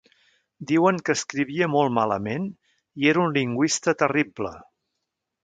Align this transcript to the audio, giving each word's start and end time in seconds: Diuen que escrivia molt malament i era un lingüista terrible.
Diuen 0.69 1.01
que 1.09 1.13
escrivia 1.17 1.67
molt 1.73 1.93
malament 1.97 2.47
i 3.03 3.11
era 3.13 3.23
un 3.27 3.37
lingüista 3.37 3.95
terrible. 4.01 4.57